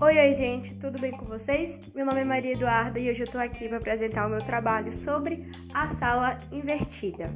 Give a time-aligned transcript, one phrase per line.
[0.00, 1.78] Oi, oi, gente, tudo bem com vocês?
[1.94, 4.90] Meu nome é Maria Eduarda e hoje eu estou aqui para apresentar o meu trabalho
[4.90, 7.32] sobre a sala invertida.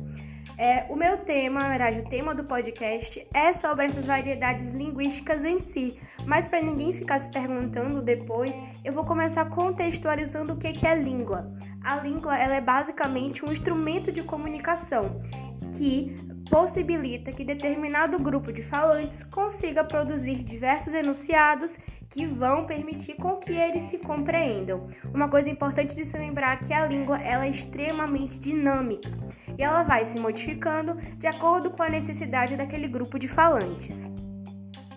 [0.59, 5.45] É, o meu tema, na verdade, o tema do podcast é sobre essas variedades linguísticas
[5.45, 5.97] em si,
[6.27, 11.53] mas para ninguém ficar se perguntando depois, eu vou começar contextualizando o que é língua.
[11.85, 15.23] A língua ela é basicamente um instrumento de comunicação
[15.77, 21.79] que possibilita que determinado grupo de falantes consiga produzir diversos enunciados
[22.11, 24.89] que vão permitir com que eles se compreendam.
[25.13, 29.11] Uma coisa importante de se lembrar é que a língua ela é extremamente dinâmica
[29.59, 34.11] e ela vai se modificando de acordo com a necessidade daquele grupo de falantes.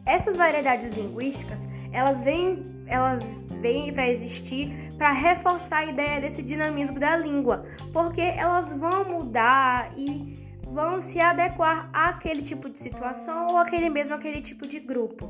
[0.06, 1.60] Essas variedades linguísticas,
[1.92, 3.24] elas vêm, elas
[3.60, 9.92] vêm para existir para reforçar a ideia desse dinamismo da língua, porque elas vão mudar
[9.96, 10.47] e
[10.78, 15.28] vão se adequar àquele tipo de situação ou aquele mesmo aquele tipo de grupo.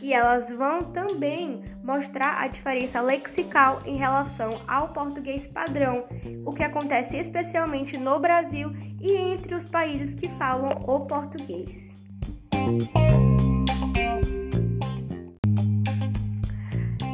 [0.00, 6.04] E elas vão também mostrar a diferença lexical em relação ao português padrão,
[6.46, 11.92] o que acontece especialmente no Brasil e entre os países que falam o português.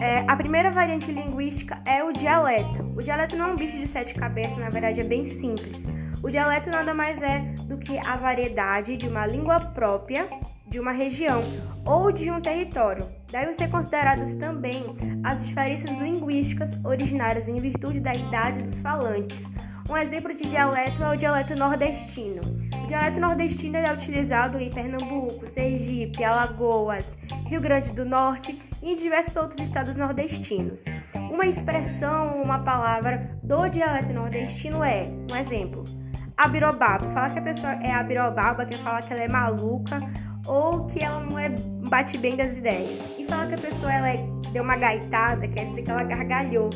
[0.03, 2.83] É, a primeira variante linguística é o dialeto.
[2.95, 5.89] O dialeto não é um bicho de sete cabeças, na verdade é bem simples.
[6.23, 10.29] O dialeto nada mais é do que a variedade de uma língua própria
[10.67, 11.43] de uma região
[11.85, 13.05] ou de um território.
[13.33, 14.85] Vão ser consideradas também
[15.25, 19.51] as diferenças linguísticas originárias em virtude da idade dos falantes.
[19.89, 22.43] Um exemplo de dialeto é o dialeto nordestino.
[22.85, 28.95] O dialeto nordestino é utilizado em Pernambuco, Sergipe, Alagoas, Rio Grande do Norte e em
[28.95, 30.85] diversos outros estados nordestinos.
[31.15, 35.83] Uma expressão, uma palavra do dialeto nordestino é, um exemplo,
[36.41, 37.07] abirobaba.
[37.13, 40.01] Fala que a pessoa é abirobaba, quer falar que ela é maluca
[40.47, 41.51] ou que ela não é
[41.89, 43.09] bate bem das ideias.
[43.19, 46.71] E falar que a pessoa ela é, deu uma gaitada, quer dizer que ela gargalhou.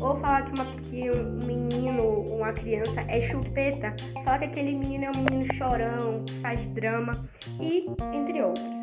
[0.00, 5.04] Ou falar que, uma, que um menino, uma criança é chupeta, falar que aquele menino
[5.04, 7.12] é um menino chorão, que faz drama
[7.60, 8.80] e entre outros.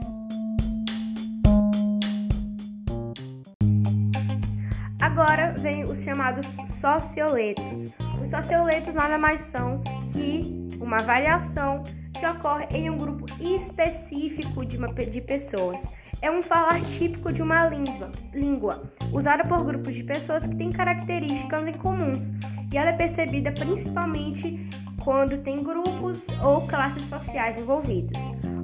[5.00, 7.90] Agora vem os chamados socioletos.
[8.22, 9.82] Os socioletos nada mais são
[10.12, 11.84] que uma variação
[12.18, 15.92] que ocorre em um grupo específico de, uma, de pessoas.
[16.22, 20.72] É um falar típico de uma língua, língua, usada por grupos de pessoas que têm
[20.72, 22.32] características em comuns,
[22.72, 24.68] e ela é percebida principalmente
[25.04, 28.18] quando tem grupos ou classes sociais envolvidos.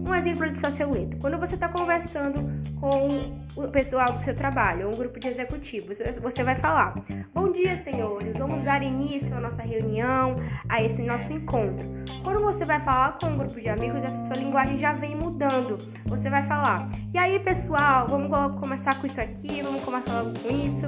[0.05, 1.17] Um exemplo de socioleto.
[1.17, 3.19] Quando você está conversando com
[3.55, 6.95] o pessoal do seu trabalho, um grupo de executivos, você vai falar:
[7.33, 10.35] Bom dia, senhores, vamos dar início à nossa reunião,
[10.67, 11.87] a esse nosso encontro.
[12.21, 15.77] Quando você vai falar com um grupo de amigos, essa sua linguagem já vem mudando.
[16.05, 20.49] Você vai falar: E aí, pessoal, vamos começar com isso aqui, vamos começar logo com
[20.49, 20.85] isso.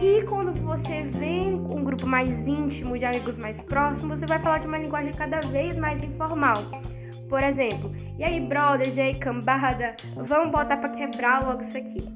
[0.00, 4.58] E quando você vem um grupo mais íntimo, de amigos mais próximos, você vai falar
[4.58, 6.56] de uma linguagem cada vez mais informal.
[7.32, 12.06] Por exemplo, e aí, brothers, e aí, cambada, vamos botar para quebrar logo isso aqui.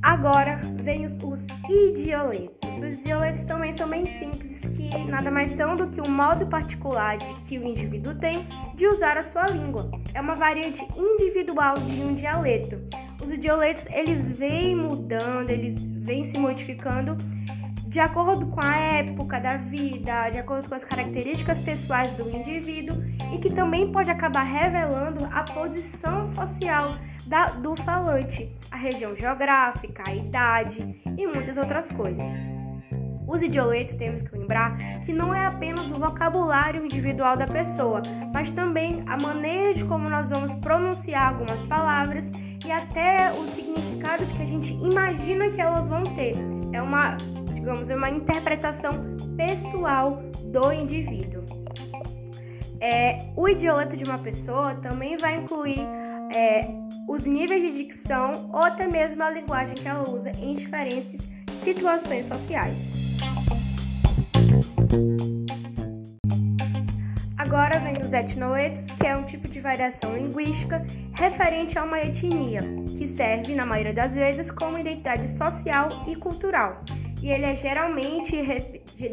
[0.00, 2.78] Agora vem os, os idioletos.
[2.78, 7.16] Os idioletos também são bem simples, que nada mais são do que um modo particular
[7.16, 9.90] de que o indivíduo tem de usar a sua língua.
[10.14, 12.78] É uma variante individual de um dialeto.
[13.20, 17.16] Os idioletos, eles vêm mudando, eles vêm se modificando
[17.92, 22.96] de acordo com a época da vida, de acordo com as características pessoais do indivíduo
[23.34, 26.94] e que também pode acabar revelando a posição social
[27.26, 32.30] da, do falante, a região geográfica, a idade e muitas outras coisas.
[33.28, 38.00] Os idioletos temos que lembrar que não é apenas o vocabulário individual da pessoa,
[38.32, 42.30] mas também a maneira de como nós vamos pronunciar algumas palavras
[42.64, 46.32] e até os significados que a gente imagina que elas vão ter.
[46.72, 47.18] É uma
[47.62, 48.90] digamos, uma interpretação
[49.36, 51.44] pessoal do indivíduo.
[52.80, 55.86] É, o idioleto de uma pessoa também vai incluir
[56.34, 56.66] é,
[57.08, 61.28] os níveis de dicção ou até mesmo a linguagem que ela usa em diferentes
[61.62, 62.94] situações sociais.
[67.38, 72.60] Agora vem os etnoletos, que é um tipo de variação linguística referente a uma etnia,
[72.98, 76.82] que serve, na maioria das vezes, como identidade social e cultural
[77.22, 78.36] e ele é geralmente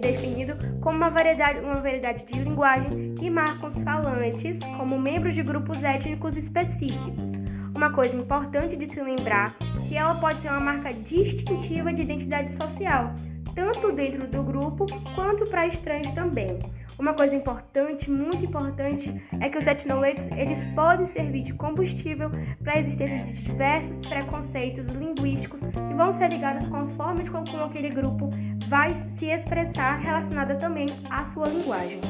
[0.02, 5.44] definido como uma variedade, uma variedade de linguagem que marca os falantes como membros de
[5.44, 7.32] grupos étnicos específicos.
[7.76, 9.56] Uma coisa importante de se lembrar
[9.88, 13.14] que ela pode ser uma marca distintiva de identidade social,
[13.54, 16.60] tanto dentro do grupo quanto para estranhos também.
[17.00, 19.10] Uma coisa importante, muito importante,
[19.40, 22.30] é que os etnoleitos eles podem servir de combustível
[22.62, 27.32] para a existência de diversos preconceitos linguísticos que vão ser ligados com a forma de
[27.32, 28.30] como aquele grupo
[28.68, 32.02] vai se expressar relacionada também à sua linguagem.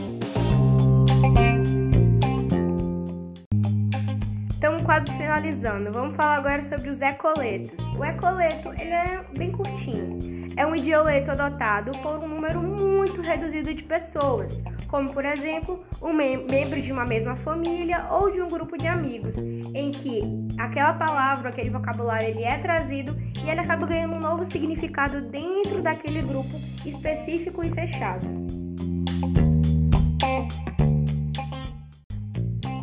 [4.90, 5.92] Quase finalizando.
[5.92, 7.78] Vamos falar agora sobre os ecoletos.
[7.96, 10.18] O ecoleto ele é bem curtinho.
[10.58, 16.12] É um idioleto adotado por um número muito reduzido de pessoas, como por exemplo, um
[16.12, 20.24] mem membros de uma mesma família ou de um grupo de amigos, em que
[20.58, 23.16] aquela palavra, aquele vocabulário, ele é trazido
[23.46, 28.26] e ele acaba ganhando um novo significado dentro daquele grupo específico e fechado.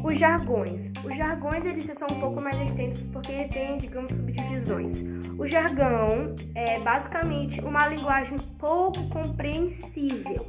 [0.07, 0.93] Os jargões.
[1.05, 5.03] Os jargões eles são um pouco mais extensos porque tem, digamos, subdivisões.
[5.37, 10.47] O jargão é basicamente uma linguagem pouco compreensível,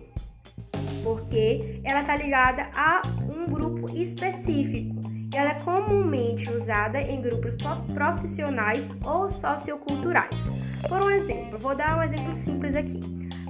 [1.03, 3.01] porque ela está ligada a
[3.35, 4.95] um grupo específico.
[5.33, 7.55] Ela é comumente usada em grupos
[7.95, 10.39] profissionais ou socioculturais.
[10.87, 12.99] Por um exemplo, vou dar um exemplo simples aqui.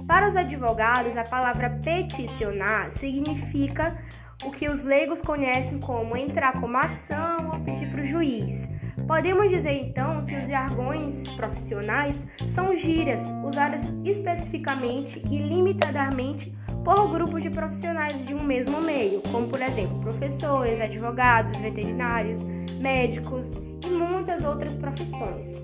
[0.06, 3.94] Para os advogados, a palavra peticionar significa
[4.44, 8.68] o que os leigos conhecem como entrar com ação ou pedir para o juiz.
[9.06, 16.54] Podemos dizer então que os jargões profissionais são gírias usadas especificamente e limitadamente
[16.84, 22.38] por grupos de profissionais de um mesmo meio, como por exemplo professores, advogados, veterinários,
[22.78, 23.46] médicos
[23.84, 25.56] e muitas outras profissões.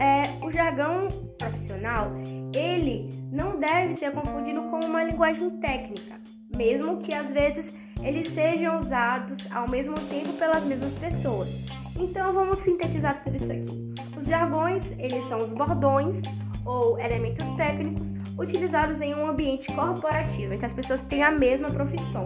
[0.00, 1.08] é, o jargão
[1.38, 2.10] profissional
[2.54, 6.18] ele não deve ser confundido com uma linguagem técnica
[6.58, 11.48] mesmo que às vezes eles sejam usados ao mesmo tempo pelas mesmas pessoas.
[11.96, 13.94] Então vamos sintetizar tudo isso aqui.
[14.18, 16.20] Os jargões, eles são os bordões
[16.66, 18.06] ou elementos técnicos
[18.36, 22.24] utilizados em um ambiente corporativo, em que as pessoas têm a mesma profissão.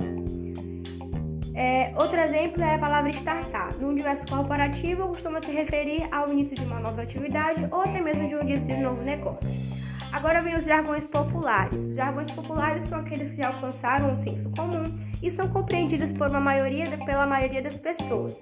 [1.54, 3.74] É, outro exemplo é a palavra startup.
[3.78, 8.26] No universo corporativo, costuma se referir ao início de uma nova atividade ou até mesmo
[8.26, 9.81] de um início de um novo negócio.
[10.12, 11.88] Agora vem os jargões populares.
[11.88, 14.82] Os jargões populares são aqueles que já alcançaram um senso comum
[15.22, 18.36] e são compreendidos por uma maioria, pela maioria das pessoas.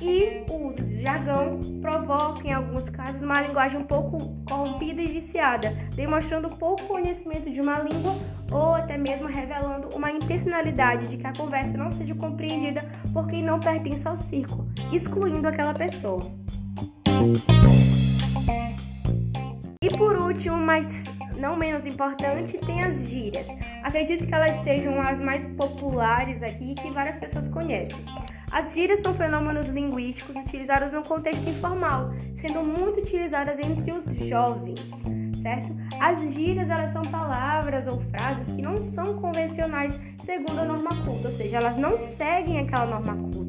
[0.00, 5.06] E o uso de jargão provoca, em alguns casos, uma linguagem um pouco corrompida e
[5.06, 8.16] viciada, demonstrando pouco conhecimento de uma língua
[8.50, 12.82] ou até mesmo revelando uma intencionalidade de que a conversa não seja compreendida
[13.12, 16.20] por quem não pertence ao círculo, excluindo aquela pessoa.
[19.82, 21.04] E por último, mas
[21.38, 23.48] não menos importante, tem as gírias.
[23.82, 27.96] Acredito que elas sejam as mais populares aqui que várias pessoas conhecem.
[28.52, 32.12] As gírias são fenômenos linguísticos utilizados no contexto informal,
[32.42, 34.80] sendo muito utilizadas entre os jovens,
[35.40, 35.74] certo?
[35.98, 41.28] As gírias elas são palavras ou frases que não são convencionais segundo a norma culta,
[41.28, 43.39] ou seja, elas não seguem aquela norma culta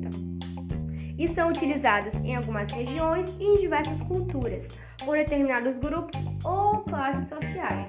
[1.21, 4.67] e são utilizadas em algumas regiões e em diversas culturas,
[5.05, 7.87] por determinados grupos ou classes sociais.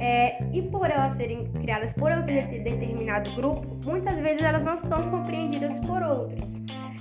[0.00, 5.10] É, e por elas serem criadas por aquele determinado grupo, muitas vezes elas não são
[5.10, 6.44] compreendidas por outros.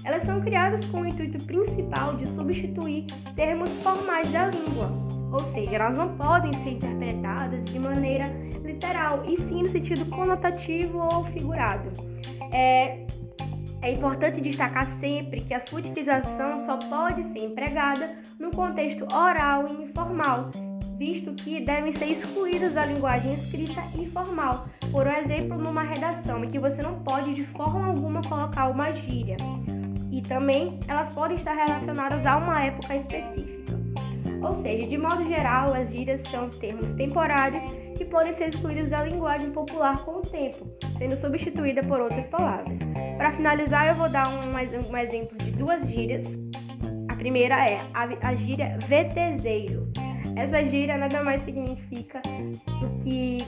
[0.04, 3.06] Elas são criadas com o intuito principal de substituir
[3.36, 4.92] termos formais da língua,
[5.32, 8.26] ou seja, elas não podem ser interpretadas de maneira
[8.64, 11.92] literal, e sim no sentido conotativo ou figurado.
[12.52, 13.06] É,
[13.82, 19.66] é importante destacar sempre que a sua utilização só pode ser empregada no contexto oral
[19.68, 20.52] e informal,
[20.98, 24.68] visto que devem ser excluídas da linguagem escrita e formal.
[24.92, 29.38] Por exemplo, numa redação em que você não pode de forma alguma colocar uma gíria.
[30.12, 33.62] E também elas podem estar relacionadas a uma época específica.
[34.44, 37.64] Ou seja, de modo geral, as gírias são termos temporários
[37.98, 42.80] que podem ser excluídos da linguagem popular com o tempo, sendo substituída por outras palavras.
[43.22, 46.26] Para finalizar, eu vou dar um, um, exemplo de duas gírias.
[47.08, 49.92] A primeira é a, a gíria VTZeiro.
[50.36, 53.46] Essa gíria nada mais significa do que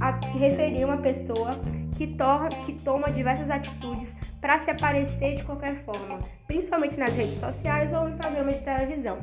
[0.00, 1.60] a se referir a uma pessoa
[1.96, 6.18] que, torna, que toma diversas atitudes para se aparecer de qualquer forma,
[6.48, 9.18] principalmente nas redes sociais ou em programas de televisão.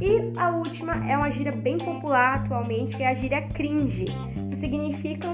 [0.00, 4.06] E a última é uma gíria bem popular atualmente, que é a gíria cringe,
[4.64, 5.28] que significa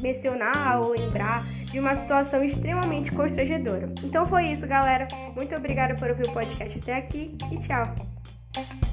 [0.00, 3.92] mencionar ou lembrar de uma situação extremamente constrangedora.
[4.02, 5.06] Então foi isso, galera.
[5.34, 8.91] Muito obrigada por ouvir o podcast até aqui e tchau!